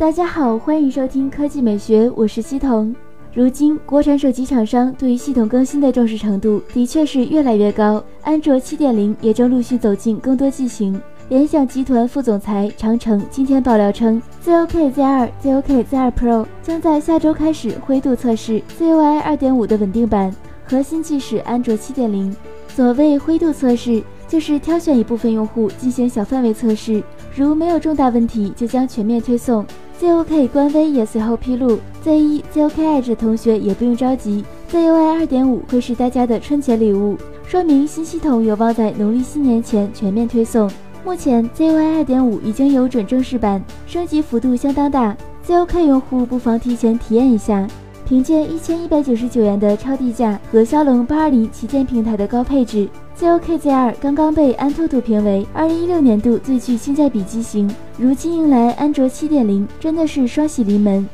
[0.00, 2.96] 大家好，欢迎收听科技美学，我是西彤。
[3.34, 10.98] 如今，国产手机厂商对于系统更新的重视程度的确是越来越高，安卓七点零也正陆续走进更多机型。
[11.28, 22.34] 联想集团副总裁长城今天爆料称，ZOK Z2、ZOK Z2 Pro 将在下周开始灰度测试 ZUI 2.5的稳定版，核心即使安卓七点零。
[22.68, 27.02] 所谓灰度测试，就是挑选一部分用户进行小范围测试，
[27.36, 29.66] 如没有重大问题，就将全面推送。
[30.00, 34.42] ZOK 官微也随后披露，Z1、ZOK Edge 同学也不用着急
[34.72, 40.70] ，ZUI 2.5会是大家的春节礼物，说明新系统有望在农历新年前全面推送。
[41.04, 45.14] 目前 ZUI 2.5已经有准正式版，升级幅度相当大
[45.46, 47.68] ，ZOK 用户不妨提前体验一下。
[48.10, 57.72] 凭借一千一百九十九元的超低价和骁龙八二零旗舰平台的高配置，ZOK Z2 刚刚被安兔兔评为二零一六年度最具性价比机型。
[57.96, 61.08] 如今迎来安卓七点零，真的是双喜临门。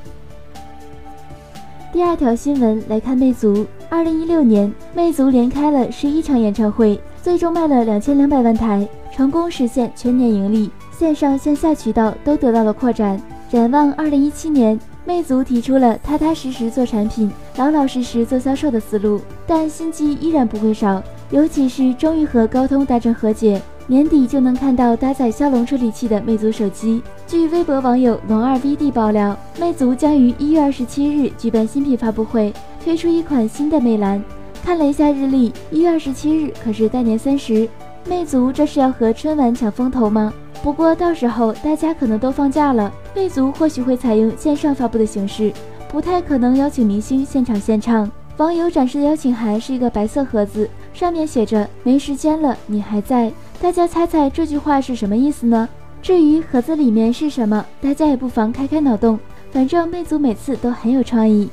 [1.93, 13.21] 第二条新闻来看，魅族二零一六年，魅族连开了十一场演唱会，最终卖了两千两百万台，成功实现全年盈利，线上线下渠道都得到了扩展。
[13.51, 14.81] 展望二零一七年。
[15.07, 21.01] 魅族提出了踏踏实实做产品、老老实实做销售的思路，但新机依然不会少。
[21.31, 27.01] 尤其是终于和高通达成和解，年底就能看到搭载骁龙处理器的魅族手机。
[27.25, 32.53] 据微博网友龙二 VD 爆料，魅族将于一月二十七日举办新品发布会，
[32.84, 34.23] 推出一款新的魅蓝。
[34.65, 37.69] 看了一下日历，一月二十七日可是大年三十，
[38.09, 40.33] 魅族这是要和春晚抢风头吗？
[40.65, 45.50] 不过到时候大家可能都放假了，魅族或许会采用线上发布的形式，
[45.89, 48.09] 不太可能邀请明星现场献唱。
[48.36, 53.33] 网友展示的邀请函是一个白色盒子，上面写着“没时间了，你还在”。
[53.59, 55.67] 大家猜猜这句话是什么意思呢？
[56.03, 59.19] 至于盒子里面是什么，大家也不妨开开脑洞。
[59.50, 61.48] 反正魅族每次都很有创意。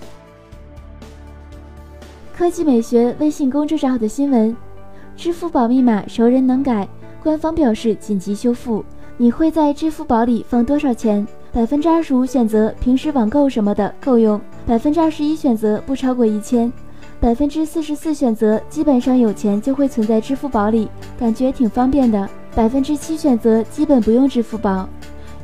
[2.35, 4.53] 科技美学微信公众号的新闻：
[5.15, 6.85] 支付宝密码熟人能改，
[7.23, 8.83] 官方表示紧急修复。
[9.15, 11.25] 你会在支付宝里放多少钱？
[11.53, 16.73] 百分之二十五选择平时网购什么的够用，百分之二十一选择不超过一千，
[17.19, 24.89] 百分之四十四选择基本上有钱就会存在支付宝里，感觉挺方便的，百分之七选择基本不用支付宝。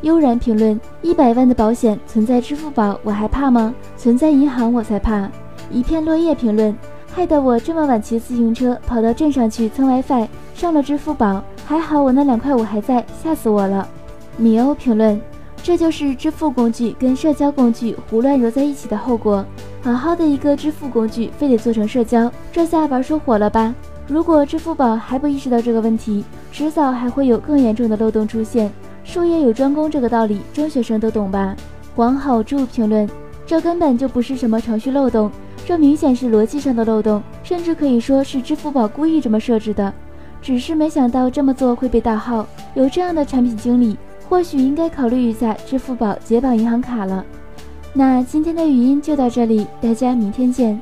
[0.02, 3.72] 悠然评论：一百万的保险存在支付宝我还怕吗？
[3.96, 5.30] 存在银行我才怕。
[5.70, 6.76] 一片落叶评论：
[7.14, 11.44] 害得我这么晚骑自行车跑到镇上去蹭 WiFi，上了支付宝。
[11.68, 13.88] 还好我那两块五还在，吓死我了。
[14.38, 15.22] 米欧评论：
[15.62, 19.46] 这就是支付工具跟社交工具胡乱揉在一起的后果。
[19.82, 23.74] 好好的一个支付工具，非得做成社交，这下玩出火了吧？
[24.08, 28.72] 如果支付宝还不意识到这个问题，迟早还会有更严重的漏洞出现。
[29.04, 31.56] 术业有专攻这个道理，中学生都懂吧？
[31.96, 33.08] 黄好柱评论：
[33.46, 35.30] 这根本就不是什么程序漏洞，
[35.66, 39.94] 这明显是逻辑上的漏洞，甚至可以说是支付宝故意这么设置的。
[40.42, 43.98] 只是没想到这么做会被盗号，有这样的产品经理，
[44.30, 47.26] 或许应该考虑一下支付宝解绑银行卡了。
[47.92, 50.80] 那今天的语音就到这里，大家明天见。